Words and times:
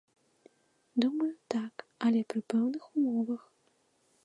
Думаю, 1.03 1.29
так, 1.55 1.85
але 2.07 2.21
пры 2.33 2.41
пэўных 2.53 2.83
умовах. 2.95 3.43